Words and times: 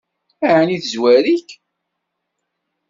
Ɛni 0.57 0.77
tezwar-ik? 0.83 1.49